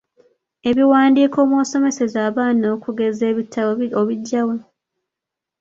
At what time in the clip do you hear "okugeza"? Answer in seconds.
2.75-3.23